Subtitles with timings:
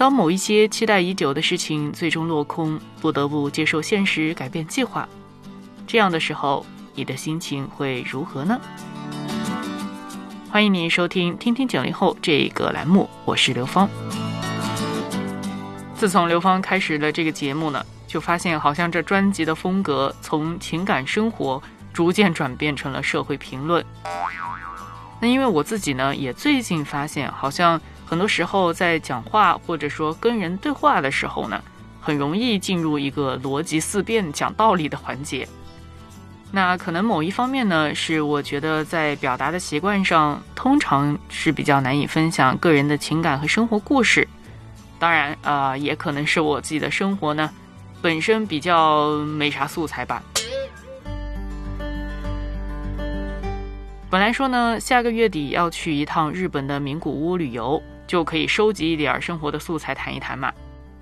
[0.00, 5.06] 当某一些期待已久的事情最终落空，不得不接受现实，改变计划，
[5.86, 8.58] 这样的时候，你的心情会如何呢？
[10.48, 13.86] 欢迎您收听《听听九零后》这个栏目，我是刘芳。
[15.94, 21.62] 自从刘芳开始了这个节目呢，就发现好像这专辑的风格从情感生活
[21.92, 23.84] 逐渐转变成了社会评论。
[25.20, 27.78] 那因为我自己呢，也最近发现，好像。
[28.10, 31.62] 很多时候在讲话或者说跟人对话的时候呢，
[32.00, 35.46] 很容易进入一个逻辑思辨、讲道理的环节。
[36.50, 44.26] 那可能某一方面呢，是我觉得在表达的习惯上，通常是比较难以分享个人的情感和生活故事。
[44.98, 47.48] 当然啊，也可能是我自己的生活呢，
[48.02, 50.20] 本身比较没啥素材吧。
[54.10, 57.80] 本来说呢，下个月底要去一趟日本的名古屋旅游。
[58.10, 60.52] 就可以收集一点生活的素材谈一谈嘛。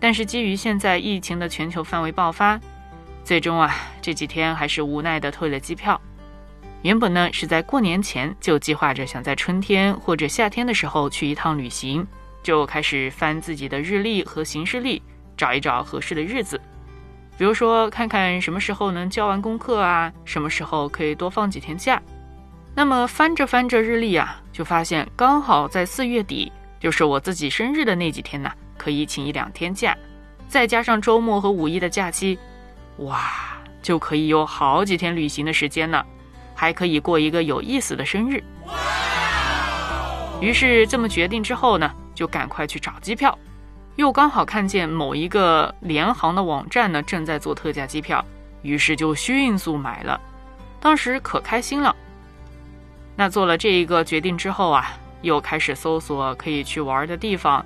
[0.00, 2.58] 但是基于现在疫情的全球范围爆发，
[3.22, 6.00] 最终啊这几天还是无奈的退了机票。
[6.80, 12.06] 原本呢是在过年前就计划着想在春天或者夏天的时候去一趟旅行，
[12.42, 15.02] 就开始翻自己的日历和行事历，
[15.36, 16.58] 找一找合适的日子，
[17.36, 22.00] 比如说看看什么时候能交完功课啊，什么时候可以多放几天假。
[22.74, 26.50] 那么翻着翻着日历啊，就发现刚好在四月底。
[26.84, 29.96] 就是我自己生日的那几天呢，可以请一两天假，
[30.48, 32.38] 再加上周末和五一的假期，
[32.98, 33.18] 哇，
[33.80, 36.04] 就可以有好几天旅行的时间呢，
[36.54, 38.44] 还可以过一个有意思的生日。
[40.42, 43.38] 于是这么决定之后呢，就赶快去找机票，
[43.96, 48.22] 又刚好看见某一个联航的网站呢正在做特价机票，
[48.60, 50.20] 于是就迅速买了，
[50.80, 51.96] 当时可开心了。
[53.16, 54.98] 那做了这一个决定之后啊。
[55.24, 57.64] 又开始搜索可以去玩的地方，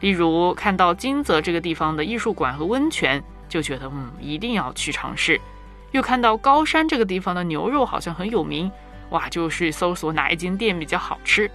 [0.00, 5.40] 例如看到金泽这个地方的艺术馆和温泉，就觉得嗯一定要去尝试。
[5.90, 8.70] 又看到高山这个地方的牛肉好像很有名，
[9.10, 11.50] 哇，就是搜索哪一间店比较好吃。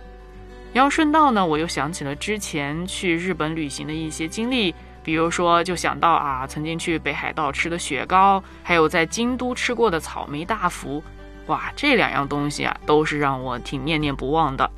[0.72, 11.03] 然后顺道呢，我又想起了之前去日本旅行的一些经历，比如说就想到啊，曾经去北海道吃的雪糕，还有在京都吃过的草莓大福，
[11.47, 14.69] 哇，这两样东西啊，都是让我挺念念不忘的。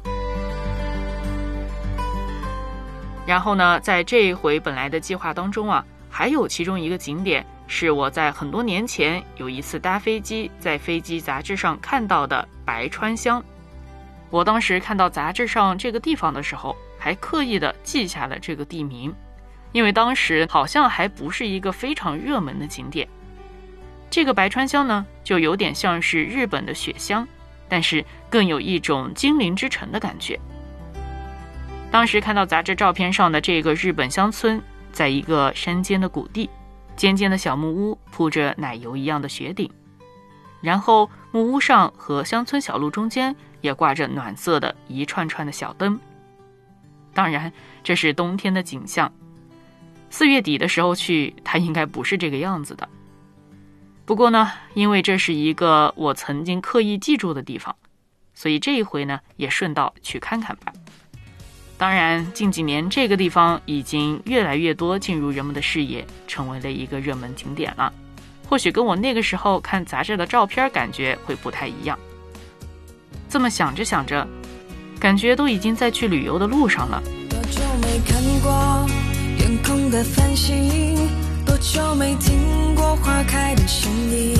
[3.32, 13.42] 然后呢，在这一回本来的计划当中啊，还有其中一个景点是我在很多年前有一次搭飞机，在飞机杂志上看到的白川乡。
[14.30, 19.16] 我当时看到杂志上这个地方的时候，还刻意的记下了这个地名，
[19.72, 23.08] 因为当时好像还不是一个非常热门的景点。
[24.10, 27.26] 这个白川乡呢，就有点像是日本的雪乡，
[27.70, 30.38] 但是更有一种精灵之城的感觉。
[31.92, 34.62] 当时看到杂志照片上的这个日本乡村，
[34.94, 36.50] 在一个山间的谷地，
[36.96, 39.70] 尖尖的小木屋铺着奶油一样的雪顶，
[40.62, 46.00] 然后木屋上和乡村小路中间也挂着暖色的一串串的小灯。
[47.14, 47.52] 当然，
[47.84, 49.12] 这是冬天的景象，
[50.10, 52.88] 四月底的时候去，它应该不是这个样子的。
[54.06, 57.76] 不过呢，因为这是一个我曾经刻意记住的地方，
[58.34, 60.72] 所以这一回呢，也顺道去看看吧。
[61.82, 67.92] 当然，近几年这个地方已经越来越多进入人们的视野，成为了一个热门景点了。
[68.48, 71.98] 或许跟我那个时候看杂志的照片感觉会不太一样。
[73.28, 74.28] 这么想着想着，
[75.00, 77.02] 感觉都已经在去旅游的路上了。
[77.28, 78.88] 多久没看过
[79.40, 80.96] 天空的繁星？
[81.48, 84.38] 多久没听过花开的声音？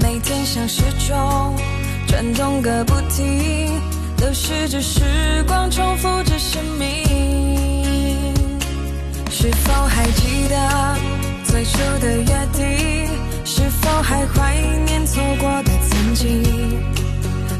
[0.00, 1.54] 每天像时钟
[2.08, 3.75] 转动个不停。
[4.18, 5.00] 流逝着时
[5.46, 6.86] 光，重复着生命。
[9.30, 10.96] 是否还记得
[11.44, 13.08] 最初的约定？
[13.44, 14.56] 是否还怀
[14.86, 16.42] 念错过的曾经？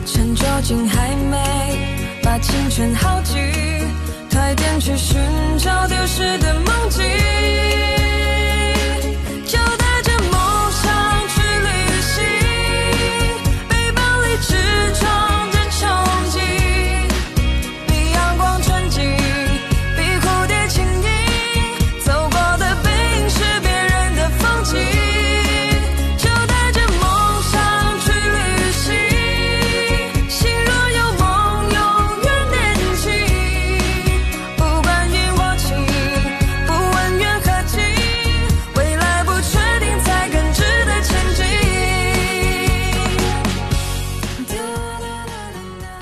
[0.07, 1.37] 趁酒精还没
[2.23, 3.37] 把青春耗尽，
[4.31, 5.21] 快点去寻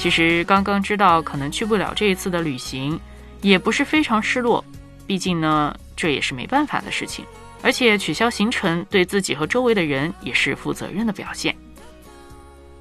[0.04, 3.00] 其实刚刚知道可能去不了这一次的旅行，
[3.40, 4.62] 也不是非常失落，
[5.06, 7.24] 毕竟呢，这也是没办法的事情。
[7.62, 11.56] 而且取消行程对自己和周围的人也是负责任的表现。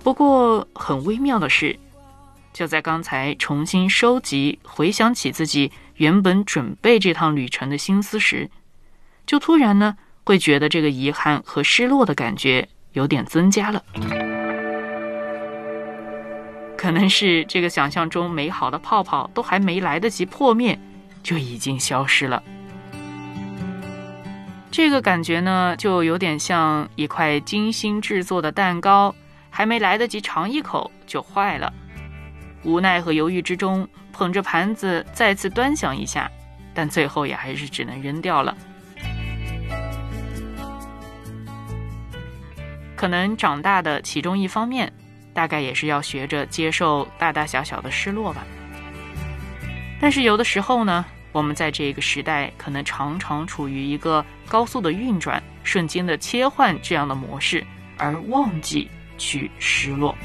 [0.03, 1.79] 不过很微妙的是，
[2.51, 8.49] 就在刚才重新收集、回想起自己原本准备这趟旅程的心思时，
[9.25, 13.81] 就突然呢会觉得这个遗憾和失落的感觉有点增加了。
[16.83, 20.77] 可能是这个想象中美好的泡泡都还没来得及破灭，
[21.24, 22.44] 就已经消失了。
[24.69, 29.15] 这个感觉呢，就有点像一块精心制作的蛋糕，
[29.50, 31.71] 还没来得及尝一口就坏了。
[32.65, 36.30] 无奈和犹豫之中，捧着盘子再次端详一下，
[36.74, 38.57] 但最后也还是只能扔掉了。
[42.97, 44.91] 可能长大的其中一方面，
[45.33, 48.44] 大概也是要学着接受大大小小的失落吧。
[50.00, 51.06] 但是有的时候呢。
[51.33, 57.65] 我们在这个时代，可能常常处于一个高速的运转、瞬间的切换这样的模式，
[57.97, 58.88] 而忘记
[59.18, 60.15] 去失落。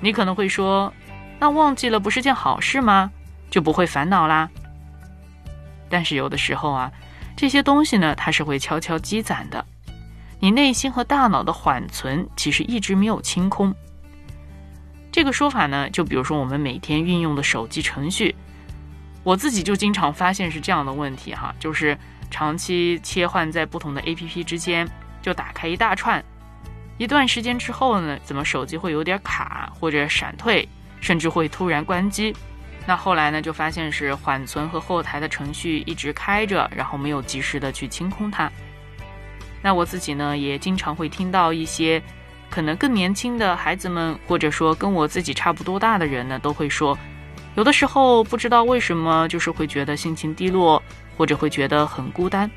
[0.00, 0.90] 你可能会说，
[1.38, 3.12] 那忘记了不是件好事吗？
[3.50, 4.48] 就不会烦恼啦？
[5.90, 6.90] 但是有的时候啊，
[7.36, 9.62] 这些东西呢，它是会悄悄积攒的。
[10.44, 13.74] 你内心和大脑的缓存其实一直没有清空。
[15.10, 18.36] 这个说法呢，就比如说我们每天运用的手机程序。
[19.22, 21.96] 我自己就经常发现是这样的问题哈，就是
[22.30, 24.86] 长期切换在不同的 A P P 之间，
[25.22, 26.22] 就打开一大串，
[26.98, 30.68] 一段时间之后呢，怎么手机会有点卡或者闪退，
[31.00, 32.36] 甚至会突然关机？
[32.86, 38.52] 那后来呢，就发现是缓存和后台的程序一直开着，然后没有及时的去清空它。
[39.64, 42.02] 那我自己呢，也经常会听到一些
[42.50, 46.98] 可能更年轻的孩子们，或者说跟我自己差不多大的人呢，都会说。
[47.54, 50.82] 有的时候不知道为什么，就是会觉得心情低落，
[51.16, 52.50] 或者会觉得很孤单。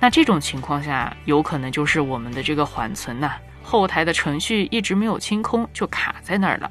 [0.00, 6.68] 那这种情况下，有可能就是我们的这个缓存呐，后台的程序一直没有清空，就卡在那儿了。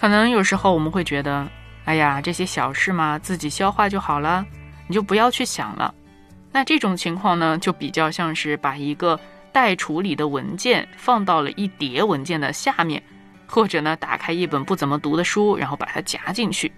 [0.00, 1.46] 可能有时候我们会觉得，
[1.84, 4.44] 哎呀，这些小事嘛，自己消化就好了，
[4.92, 5.94] 你就不要去想了。
[6.52, 9.18] 那这种情况呢，就比较像是把一个
[9.50, 13.02] 待处理的文件放到了一叠文件的下面。
[13.46, 16.72] 或者呢，打开一本不怎么读的书，然后把它夹进去，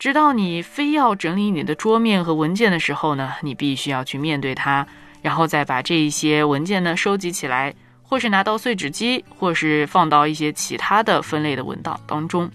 [0.00, 4.84] 直到你非要整理你的桌面和文件的时候呢，你必须要去面对它，
[5.22, 7.72] 然后再把这一些文件呢收集起来，
[8.02, 12.50] 或是拿到碎纸机，或是放到一些其他的分类的文档当中。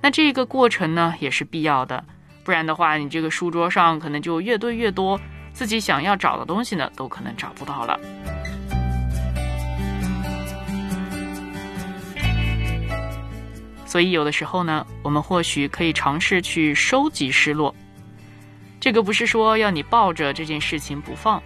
[0.00, 2.02] 那这个过程呢也是必要的，
[2.44, 5.18] 不然的话，你这个书桌上可能就越堆越多，
[5.54, 7.98] 自己想要找的东西呢都可能找不到了。
[13.86, 17.74] 所以，有的时候呢，我们或许可以尝试去收集失落。
[18.80, 21.42] 这个不是说要你抱着这件事情不放，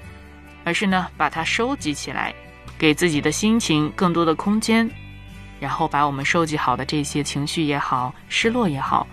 [0.65, 2.35] 而是呢，把它收集起来，
[2.77, 4.91] 给自己的心情更多的空间，
[5.61, 9.07] 然后把我们收集好的这些情绪也好、失落也好，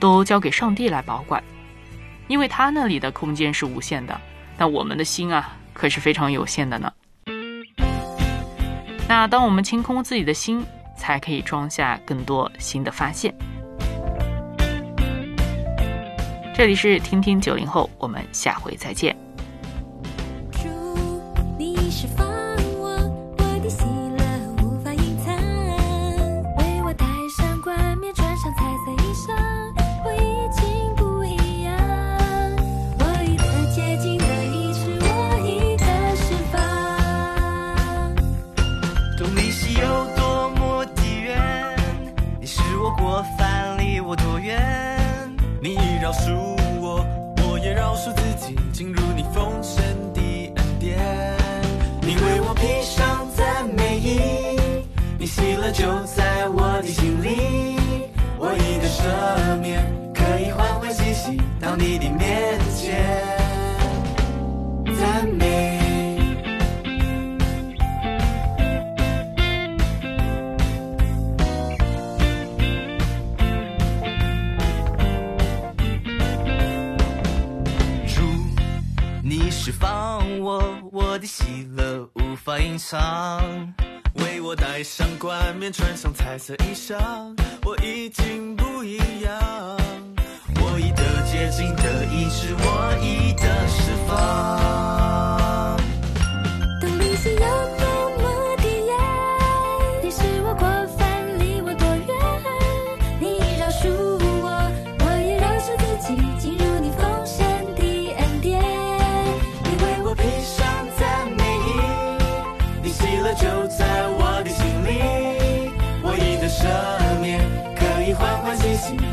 [0.00, 1.42] 都交给上帝来保管，
[2.26, 4.20] 因为他那里的空间是无限的，
[4.56, 6.92] 那我们的心啊，可是非常有限的呢。
[9.08, 10.64] 那当我们清空自己的心。
[10.98, 13.32] 才可以装下更多新的发现。
[16.52, 19.27] 这里是听听九零后，我们下回再见。
[52.54, 54.20] 披上赞美衣，
[55.18, 57.76] 你喜乐就在我的心里，
[58.38, 63.06] 我一个赦免可以欢欢喜喜到你的面前，
[64.98, 65.78] 赞美。
[78.06, 78.22] 祝
[79.22, 81.44] 你是放我我的喜。
[82.56, 83.74] 隐藏
[84.14, 86.96] 为我戴上冠冕，穿上彩色衣裳，
[87.64, 89.76] 我已经不一样。
[90.60, 95.07] 我已得接近得意志，我已得释放。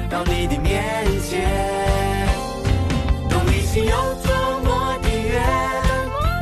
[0.09, 2.27] 到你的面前，
[3.29, 5.41] 东篱心有多么的远？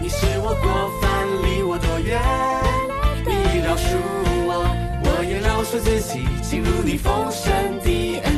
[0.01, 2.21] 你是我过犯离我多远？
[3.25, 3.97] 你饶恕
[4.45, 4.49] 我，
[5.03, 8.32] 我也饶恕自己，进入你丰盛的。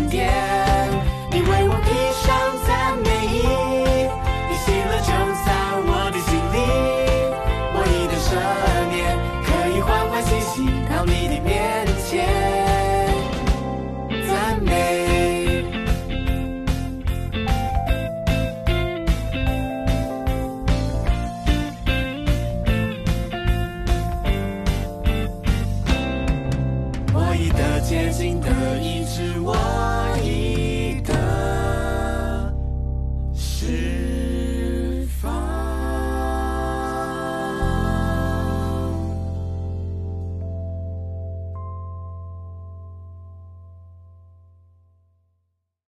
[28.17, 28.54] 我已得洁净的